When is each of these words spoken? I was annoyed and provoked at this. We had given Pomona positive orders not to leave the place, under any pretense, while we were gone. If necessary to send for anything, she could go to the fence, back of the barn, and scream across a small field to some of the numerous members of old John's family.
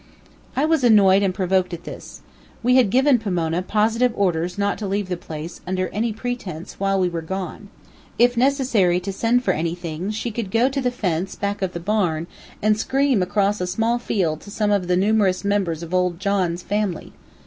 I 0.55 0.65
was 0.65 0.83
annoyed 0.83 1.21
and 1.21 1.31
provoked 1.31 1.75
at 1.75 1.83
this. 1.83 2.21
We 2.63 2.75
had 2.75 2.89
given 2.89 3.19
Pomona 3.19 3.61
positive 3.61 4.11
orders 4.15 4.57
not 4.57 4.79
to 4.79 4.87
leave 4.87 5.09
the 5.09 5.15
place, 5.15 5.61
under 5.67 5.89
any 5.89 6.11
pretense, 6.11 6.79
while 6.79 6.99
we 6.99 7.07
were 7.07 7.21
gone. 7.21 7.69
If 8.17 8.35
necessary 8.35 8.99
to 8.99 9.13
send 9.13 9.43
for 9.43 9.51
anything, 9.51 10.09
she 10.09 10.31
could 10.31 10.49
go 10.49 10.69
to 10.69 10.81
the 10.81 10.89
fence, 10.89 11.35
back 11.35 11.61
of 11.61 11.73
the 11.73 11.79
barn, 11.79 12.25
and 12.63 12.79
scream 12.79 13.21
across 13.21 13.61
a 13.61 13.67
small 13.67 13.99
field 13.99 14.41
to 14.41 14.49
some 14.49 14.71
of 14.71 14.87
the 14.87 14.97
numerous 14.97 15.45
members 15.45 15.83
of 15.83 15.93
old 15.93 16.19
John's 16.19 16.63
family. 16.63 17.13